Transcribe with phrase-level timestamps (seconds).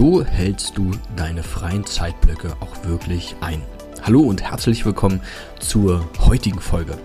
[0.00, 3.60] So hältst du deine freien Zeitblöcke auch wirklich ein.
[4.02, 5.20] Hallo und herzlich willkommen
[5.58, 6.96] zur heutigen Folge.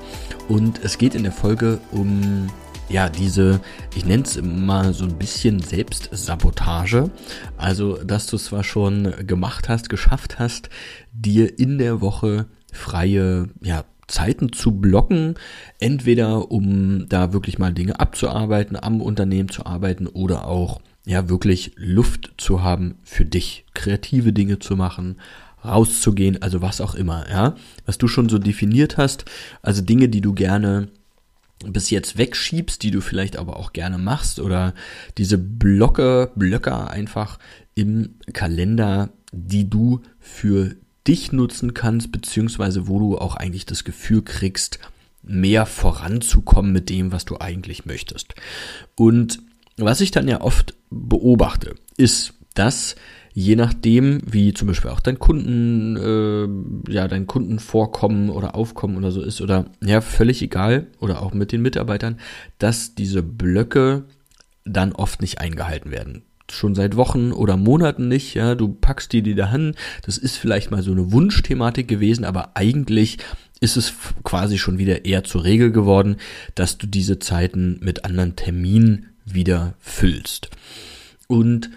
[0.47, 2.47] Und es geht in der Folge um
[2.87, 3.59] ja, diese,
[3.93, 7.11] ich nenne es mal so ein bisschen Selbstsabotage.
[7.57, 10.69] Also, dass du es zwar schon gemacht hast, geschafft hast,
[11.11, 15.35] dir in der Woche freie, ja, Zeiten zu blocken,
[15.79, 21.71] entweder um da wirklich mal Dinge abzuarbeiten, am Unternehmen zu arbeiten oder auch ja wirklich
[21.75, 25.17] Luft zu haben für dich, kreative Dinge zu machen,
[25.63, 29.25] rauszugehen, also was auch immer, ja, was du schon so definiert hast,
[29.61, 30.89] also Dinge, die du gerne
[31.65, 34.73] bis jetzt wegschiebst, die du vielleicht aber auch gerne machst oder
[35.17, 37.39] diese Blocke, Blöcke einfach
[37.75, 40.75] im Kalender, die du für
[41.07, 44.79] dich nutzen kannst, beziehungsweise wo du auch eigentlich das Gefühl kriegst,
[45.23, 48.35] mehr voranzukommen mit dem, was du eigentlich möchtest.
[48.95, 49.39] Und
[49.77, 52.95] was ich dann ja oft beobachte, ist, dass
[53.33, 59.11] je nachdem, wie zum Beispiel auch dein Kunden, äh, ja, dein Kundenvorkommen oder Aufkommen oder
[59.11, 62.17] so ist, oder ja, völlig egal, oder auch mit den Mitarbeitern,
[62.59, 64.05] dass diese Blöcke
[64.63, 66.23] dann oft nicht eingehalten werden.
[66.49, 70.71] Schon seit Wochen oder Monaten nicht, ja, du packst die da hin, das ist vielleicht
[70.71, 73.17] mal so eine Wunschthematik gewesen, aber eigentlich
[73.59, 73.93] ist es
[74.23, 76.17] quasi schon wieder eher zur Regel geworden,
[76.53, 80.49] dass du diese Zeiten mit anderen Terminen wieder füllst.
[81.27, 81.69] Und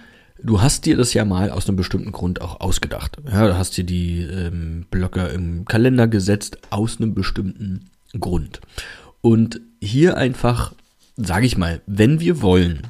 [0.42, 3.18] du hast dir das ja mal aus einem bestimmten Grund auch ausgedacht.
[3.30, 8.60] Ja, du hast dir die ähm, Blöcke im Kalender gesetzt aus einem bestimmten Grund.
[9.20, 10.74] Und hier einfach,
[11.16, 12.86] sage ich mal, wenn wir wollen,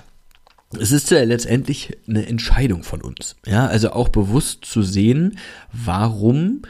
[0.78, 3.37] es ist ja letztendlich eine Entscheidung von uns.
[3.47, 5.38] Ja, also auch bewusst zu sehen,
[5.72, 6.62] warum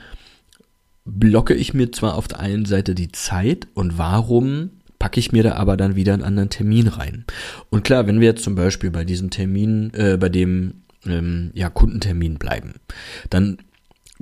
[1.04, 5.42] blocke ich mir zwar auf der einen Seite die Zeit und warum packe ich mir
[5.42, 7.24] da aber dann wieder einen anderen Termin rein.
[7.70, 11.70] Und klar, wenn wir jetzt zum Beispiel bei diesem Termin, äh, bei dem ähm, ja,
[11.70, 12.74] Kundentermin bleiben,
[13.30, 13.58] dann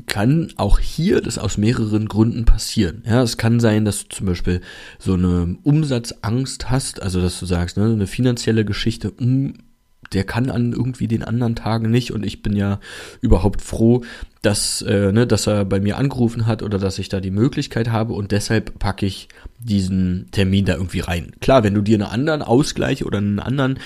[0.04, 3.02] kann auch hier das aus mehreren Gründen passieren.
[3.06, 4.60] Ja, es kann sein, dass du zum Beispiel
[4.98, 9.54] so eine Umsatzangst hast, also dass du sagst, ne, eine finanzielle Geschichte, hm,
[10.12, 12.80] der kann an irgendwie den anderen Tagen nicht und ich bin ja
[13.20, 14.02] überhaupt froh,
[14.42, 17.90] dass, äh, ne, dass er bei mir angerufen hat oder dass ich da die Möglichkeit
[17.90, 19.28] habe und deshalb packe ich
[19.58, 21.32] diesen Termin da irgendwie rein.
[21.40, 23.78] Klar, wenn du dir einen anderen Ausgleich oder einen anderen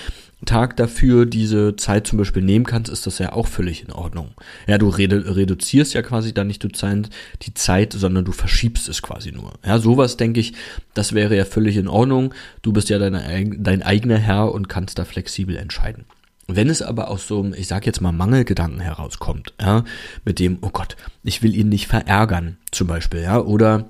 [0.47, 4.31] Tag dafür diese Zeit zum Beispiel nehmen kannst, ist das ja auch völlig in Ordnung.
[4.67, 9.33] Ja, du redu reduzierst ja quasi dann nicht die Zeit, sondern du verschiebst es quasi
[9.33, 9.53] nur.
[9.65, 10.55] Ja, sowas denke ich,
[10.95, 12.35] das wäre ja völlig in Ordnung.
[12.63, 13.23] Du bist ja deine,
[13.59, 16.05] dein eigener Herr und kannst da flexibel entscheiden.
[16.47, 19.85] Wenn es aber aus so einem, ich sag jetzt mal, Mangelgedanken herauskommt, ja,
[20.25, 23.89] mit dem, oh Gott, ich will ihn nicht verärgern, zum Beispiel, ja, oder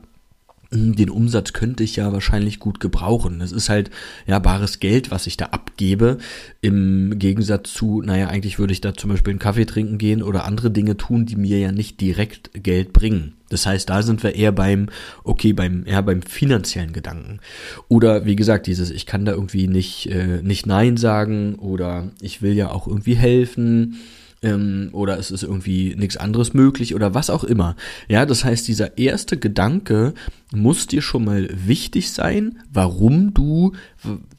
[0.72, 3.40] den Umsatz könnte ich ja wahrscheinlich gut gebrauchen.
[3.40, 3.90] Das ist halt
[4.26, 6.18] ja bares Geld, was ich da abgebe.
[6.60, 10.44] Im Gegensatz zu, naja, eigentlich würde ich da zum Beispiel einen Kaffee trinken gehen oder
[10.44, 13.34] andere Dinge tun, die mir ja nicht direkt Geld bringen.
[13.48, 14.90] Das heißt, da sind wir eher beim,
[15.24, 17.40] okay, beim, ja, beim finanziellen Gedanken.
[17.88, 22.42] Oder wie gesagt, dieses, ich kann da irgendwie nicht, äh, nicht Nein sagen oder ich
[22.42, 23.96] will ja auch irgendwie helfen
[24.42, 27.76] ähm, oder es ist irgendwie nichts anderes möglich oder was auch immer.
[28.08, 30.14] Ja, das heißt, dieser erste Gedanke
[30.52, 33.72] muss dir schon mal wichtig sein, warum du,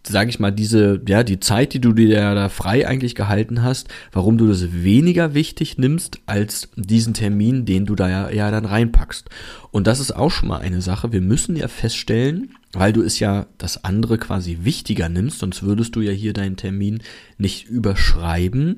[0.03, 3.87] sage ich mal, diese, ja, die Zeit, die du dir da frei eigentlich gehalten hast,
[4.11, 8.65] warum du das weniger wichtig nimmst als diesen Termin, den du da ja, ja dann
[8.65, 9.29] reinpackst.
[9.69, 11.13] Und das ist auch schon mal eine Sache.
[11.13, 15.95] Wir müssen ja feststellen, weil du es ja das andere quasi wichtiger nimmst, sonst würdest
[15.95, 17.01] du ja hier deinen Termin
[17.37, 18.77] nicht überschreiben,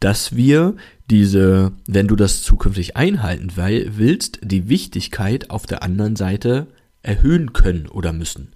[0.00, 0.76] dass wir
[1.10, 6.68] diese, wenn du das zukünftig einhalten willst, die Wichtigkeit auf der anderen Seite
[7.02, 8.48] erhöhen können oder müssen.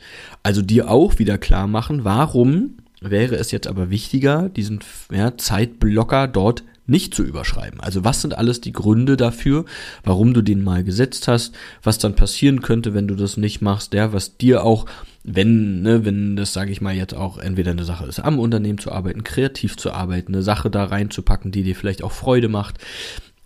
[0.42, 2.78] Also dir auch wieder klar machen, warum
[3.10, 7.80] wäre es jetzt aber wichtiger, diesen ja, Zeitblocker dort nicht zu überschreiben.
[7.80, 9.64] Also was sind alles die Gründe dafür,
[10.04, 13.94] warum du den mal gesetzt hast, was dann passieren könnte, wenn du das nicht machst,
[13.94, 14.86] ja, was dir auch
[15.24, 18.78] wenn, ne, wenn das, sage ich mal, jetzt auch entweder eine Sache ist, am Unternehmen
[18.78, 22.78] zu arbeiten, kreativ zu arbeiten, eine Sache da reinzupacken, die dir vielleicht auch Freude macht.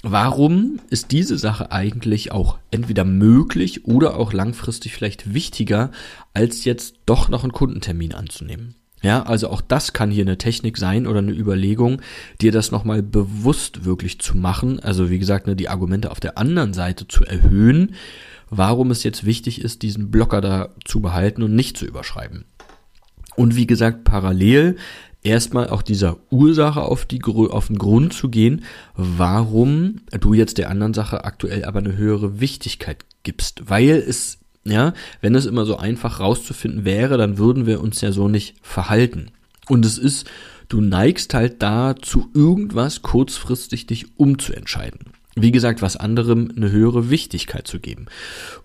[0.02, 5.90] Warum ist diese Sache eigentlich auch entweder möglich oder auch langfristig vielleicht wichtiger,
[6.32, 8.74] als jetzt doch noch einen Kundentermin anzunehmen?
[9.06, 12.02] Ja, also auch das kann hier eine Technik sein oder eine Überlegung,
[12.40, 14.80] dir das nochmal bewusst wirklich zu machen.
[14.80, 17.94] Also wie gesagt, ne, die Argumente auf der anderen Seite zu erhöhen,
[18.50, 22.46] warum es jetzt wichtig ist, diesen Blocker da zu behalten und nicht zu überschreiben.
[23.36, 24.74] Und wie gesagt, parallel
[25.22, 28.64] erstmal auch dieser Ursache auf, die, auf den Grund zu gehen,
[28.96, 33.70] warum du jetzt der anderen Sache aktuell aber eine höhere Wichtigkeit gibst.
[33.70, 34.38] Weil es,
[34.70, 38.56] ja, wenn es immer so einfach rauszufinden wäre, dann würden wir uns ja so nicht
[38.62, 39.30] verhalten.
[39.68, 40.28] Und es ist,
[40.68, 45.00] du neigst halt dazu, irgendwas kurzfristig dich umzuentscheiden.
[45.34, 48.06] Wie gesagt, was anderem eine höhere Wichtigkeit zu geben.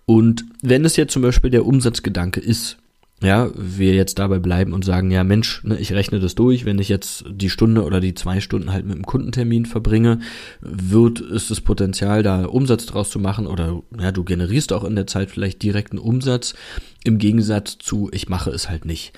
[0.06, 2.78] Und wenn es jetzt zum Beispiel der Umsatzgedanke ist,
[3.24, 6.80] ja, wir jetzt dabei bleiben und sagen, ja Mensch, ne, ich rechne das durch, wenn
[6.80, 10.20] ich jetzt die Stunde oder die zwei Stunden halt mit einem Kundentermin verbringe,
[10.60, 14.96] wird es das Potenzial, da Umsatz draus zu machen oder ja, du generierst auch in
[14.96, 16.56] der Zeit vielleicht direkten Umsatz
[17.04, 19.14] im Gegensatz zu, ich mache es halt nicht.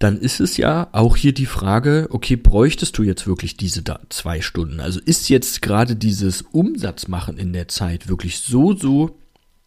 [0.00, 4.40] Dann ist es ja auch hier die Frage, okay, bräuchtest du jetzt wirklich diese zwei
[4.40, 4.80] Stunden?
[4.80, 9.16] Also ist jetzt gerade dieses Umsatzmachen in der Zeit wirklich so, so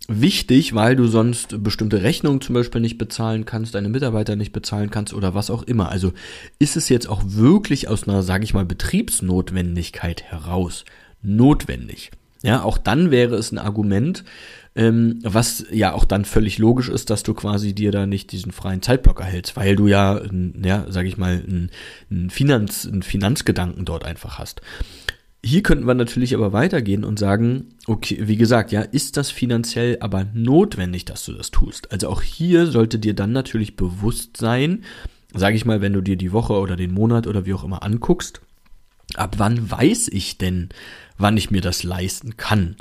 [0.07, 4.89] wichtig, weil du sonst bestimmte Rechnungen zum Beispiel nicht bezahlen kannst, deine Mitarbeiter nicht bezahlen
[4.89, 5.89] kannst oder was auch immer.
[5.89, 6.13] Also
[6.59, 10.86] ist es jetzt auch wirklich aus einer, sage ich mal, Betriebsnotwendigkeit heraus
[11.21, 12.12] notwendig.
[12.44, 14.24] Ja, auch dann wäre es ein Argument,
[14.75, 18.51] ähm, was ja auch dann völlig logisch ist, dass du quasi dir da nicht diesen
[18.51, 20.21] freien Zeitblock erhältst, weil du ja,
[20.62, 21.44] ja, sage ich mal,
[22.09, 24.62] einen Finanz, einen Finanzgedanken dort einfach hast.
[25.44, 29.98] Hier könnten wir natürlich aber weitergehen und sagen, okay, wie gesagt, ja, ist das finanziell
[30.01, 31.92] aber notwendig, dass du das tust?
[31.92, 34.84] Also auch hier sollte dir dann natürlich bewusst sein,
[35.34, 37.84] sage ich mal, wenn du dir die Woche oder den Monat oder wie auch immer
[37.84, 38.42] anguckst,
[39.16, 40.69] ab wann weiß ich denn,
[41.18, 42.75] wann ich mir das leisten kann?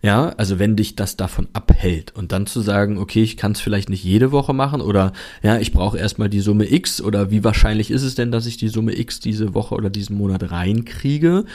[0.00, 3.60] Ja, also wenn dich das davon abhält und dann zu sagen, okay, ich kann es
[3.60, 5.12] vielleicht nicht jede Woche machen oder
[5.42, 8.56] ja, ich brauche erstmal die Summe X oder wie wahrscheinlich ist es denn, dass ich
[8.56, 11.46] die Summe X diese Woche oder diesen Monat reinkriege?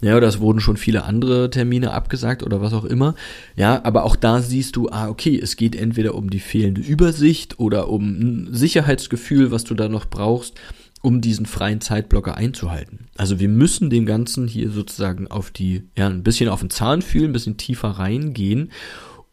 [0.00, 3.14] Ja, oder es wurden schon viele andere Termine abgesagt oder was auch immer.
[3.54, 7.58] Ja, aber auch da siehst du, ah, okay, es geht entweder um die fehlende Übersicht
[7.58, 10.54] oder um ein Sicherheitsgefühl, was du da noch brauchst
[11.02, 13.08] um diesen freien Zeitblocker einzuhalten.
[13.16, 17.02] Also wir müssen dem Ganzen hier sozusagen auf die, ja, ein bisschen auf den Zahn
[17.02, 18.70] fühlen, ein bisschen tiefer reingehen,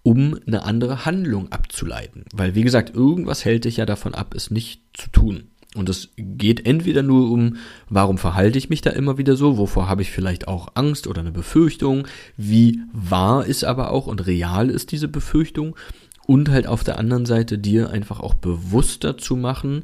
[0.03, 2.23] um eine andere Handlung abzuleiten.
[2.33, 5.43] Weil, wie gesagt, irgendwas hält dich ja davon ab, es nicht zu tun.
[5.75, 7.57] Und es geht entweder nur um,
[7.89, 11.21] warum verhalte ich mich da immer wieder so, wovor habe ich vielleicht auch Angst oder
[11.21, 15.75] eine Befürchtung, wie wahr ist aber auch und real ist diese Befürchtung
[16.25, 19.83] und halt auf der anderen Seite dir einfach auch bewusster zu machen,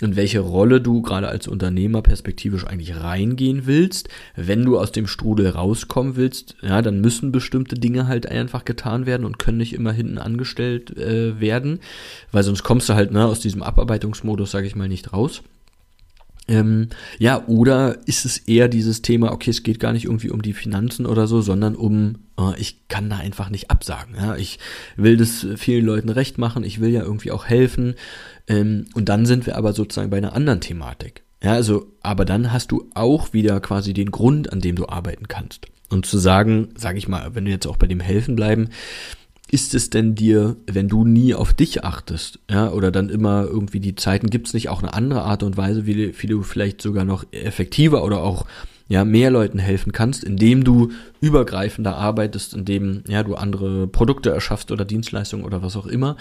[0.00, 4.08] in welche Rolle du gerade als Unternehmer perspektivisch eigentlich reingehen willst.
[4.34, 9.06] Wenn du aus dem Strudel rauskommen willst, ja, dann müssen bestimmte Dinge halt einfach getan
[9.06, 11.80] werden und können nicht immer hinten angestellt äh, werden,
[12.30, 15.42] weil sonst kommst du halt ne, aus diesem Abarbeitungsmodus, sage ich mal, nicht raus.
[16.48, 20.42] Ähm, ja, oder ist es eher dieses Thema, okay, es geht gar nicht irgendwie um
[20.42, 24.14] die Finanzen oder so, sondern um, äh, ich kann da einfach nicht absagen.
[24.14, 24.36] Ja?
[24.36, 24.58] Ich
[24.96, 27.94] will das vielen Leuten recht machen, ich will ja irgendwie auch helfen.
[28.46, 31.24] Ähm, und dann sind wir aber sozusagen bei einer anderen Thematik.
[31.42, 35.28] Ja, also, aber dann hast du auch wieder quasi den Grund, an dem du arbeiten
[35.28, 35.66] kannst.
[35.90, 38.70] Und zu sagen, sage ich mal, wenn wir jetzt auch bei dem Helfen bleiben,
[39.56, 43.80] ist es denn dir, wenn du nie auf dich achtest, ja, oder dann immer irgendwie
[43.80, 46.82] die Zeiten, gibt es nicht auch eine andere Art und Weise, wie, wie du vielleicht
[46.82, 48.44] sogar noch effektiver oder auch
[48.88, 54.70] ja, mehr Leuten helfen kannst, indem du übergreifender arbeitest, indem ja, du andere Produkte erschaffst
[54.70, 56.16] oder Dienstleistungen oder was auch immer?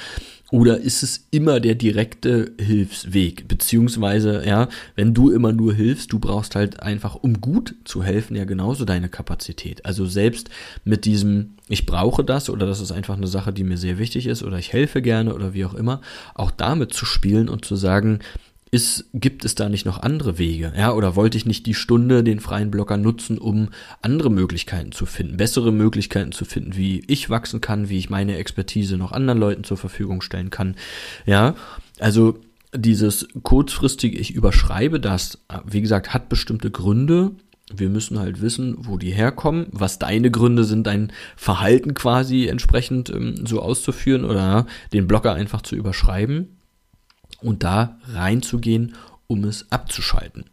[0.51, 3.48] Oder ist es immer der direkte Hilfsweg?
[3.48, 8.36] Beziehungsweise, ja, wenn du immer nur hilfst, du brauchst halt einfach, um gut zu helfen,
[8.36, 9.86] ja genauso deine Kapazität.
[9.86, 10.50] Also selbst
[10.84, 14.27] mit diesem, ich brauche das oder das ist einfach eine Sache, die mir sehr wichtig
[14.27, 16.01] ist oder ich helfe gerne oder wie auch immer,
[16.34, 18.19] auch damit zu spielen und zu sagen,
[18.75, 20.74] ist, gibt es da nicht noch andere Wege?
[20.77, 23.70] Ja, oder wollte ich nicht die Stunde den freien Blocker nutzen, um
[24.01, 28.36] andere Möglichkeiten zu finden, bessere Möglichkeiten zu finden, wie ich wachsen kann, wie ich meine
[28.36, 30.75] Expertise noch anderen Leuten zur Verfügung stellen kann?
[31.25, 31.55] Ja,
[32.00, 32.38] also
[32.75, 37.32] dieses kurzfristige, ich überschreibe das, wie gesagt, hat bestimmte Gründe.
[37.74, 43.10] Wir müssen halt wissen, wo die herkommen, was deine Gründe sind, dein Verhalten quasi entsprechend
[43.10, 46.54] ähm, so auszuführen oder den Blocker einfach zu überschreiben
[47.42, 48.96] und da reinzugehen,
[49.27, 50.46] um es abzuschalten.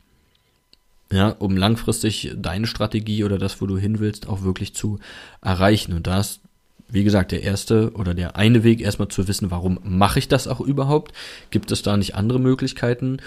[1.10, 4.98] Ja, um langfristig deine Strategie oder das, wo du hin willst, auch wirklich zu
[5.42, 5.92] erreichen.
[5.92, 6.40] Und da ist,
[6.88, 10.48] wie gesagt, der erste oder der eine Weg, erstmal zu wissen, warum mache ich das
[10.48, 11.12] auch überhaupt?
[11.50, 13.18] Gibt es da nicht andere Möglichkeiten?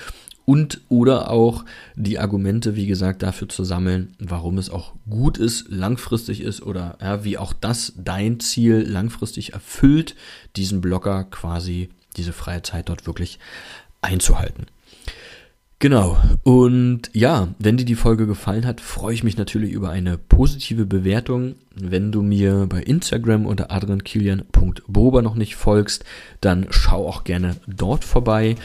[0.46, 5.66] Und oder auch die Argumente, wie gesagt, dafür zu sammeln, warum es auch gut ist,
[5.70, 10.16] langfristig ist oder ja, wie auch das dein Ziel langfristig erfüllt,
[10.56, 13.40] diesen Blocker quasi diese freie Zeit dort wirklich
[14.02, 14.68] einzuhalten.
[15.80, 16.18] Genau.
[16.44, 20.86] Und ja, wenn dir die Folge gefallen hat, freue ich mich natürlich über eine positive
[20.86, 21.56] Bewertung.
[21.76, 26.06] Wenn du mir bei Instagram unter adriankilian.bober noch nicht folgst,
[26.40, 28.56] dann schau auch gerne dort vorbei.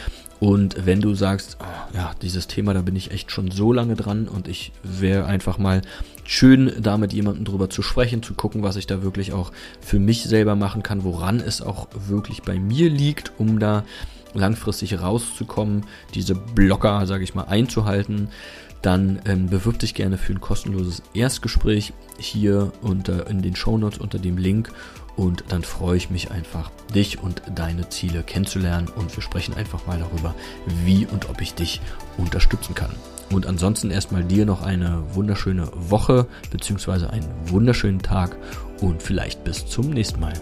[0.40, 3.94] Und wenn du sagst, oh, ja, dieses Thema, da bin ich echt schon so lange
[3.94, 5.82] dran und ich wäre einfach mal
[6.25, 9.99] schön, da mit jemandem drüber zu sprechen, zu gucken, was ich da wirklich auch für
[9.99, 13.85] mich selber machen kann, woran es auch wirklich bei mir liegt, um da
[14.32, 18.28] langfristig rauszukommen, diese Blocker, sage ich mal, einzuhalten,
[18.80, 24.18] dann ähm, bewirb dich gerne für ein kostenloses Erstgespräch hier unter in den Shownotes unter
[24.18, 24.73] dem Link
[25.20, 29.86] und dann freue ich mich einfach, dich und deine Ziele kennenzulernen und wir sprechen einfach
[29.86, 30.34] mal darüber,
[30.86, 31.82] wie und ob ich dich
[32.16, 32.90] unterstützen kann.
[33.30, 37.08] Und ansonsten erstmal dir noch eine wunderschöne Woche bzw.
[37.08, 38.34] einen wunderschönen Tag
[38.80, 40.32] und vielleicht bis zum nächsten Mal.